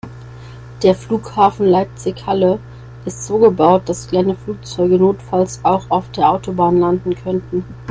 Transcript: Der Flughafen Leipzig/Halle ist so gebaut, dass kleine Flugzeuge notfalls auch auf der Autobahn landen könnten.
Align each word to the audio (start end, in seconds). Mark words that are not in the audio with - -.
Der 0.81 0.95
Flughafen 0.95 1.67
Leipzig/Halle 1.67 2.57
ist 3.05 3.23
so 3.25 3.37
gebaut, 3.37 3.83
dass 3.85 4.07
kleine 4.07 4.33
Flugzeuge 4.35 4.97
notfalls 4.97 5.59
auch 5.63 5.85
auf 5.91 6.09
der 6.13 6.27
Autobahn 6.31 6.79
landen 6.79 7.13
könnten. 7.13 7.63